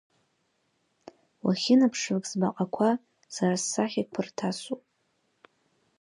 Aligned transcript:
Уахьынаԥшлак 1.45 2.23
сбаҟақәа, 2.31 2.89
сара 3.35 3.55
ссахьақәа 3.61 4.21
рҭасоуп. 4.27 4.81